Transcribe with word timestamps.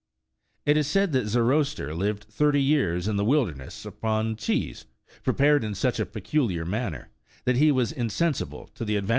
It 0.65 0.77
is 0.77 0.87
said 0.87 1.11
that 1.11 1.27
Zoroaster 1.27 1.93
lived 1.93 2.23
thirty 2.23 2.59
years 2.59 3.07
in 3.07 3.17
the 3.17 3.23
wilderness 3.23 3.85
upon 3.85 4.35
cheese, 4.35 4.87
prepared 5.21 5.63
in 5.63 5.75
such 5.75 5.99
a 5.99 6.07
peculiar 6.07 6.65
manner, 6.65 7.09
that 7.45 7.57
he 7.57 7.71
was 7.71 7.91
insensible 7.91 8.65
to 8.73 8.83
the 8.83 8.95
advances 8.95 8.95
of 8.95 9.03
old 9.03 9.03
age. 9.03 9.09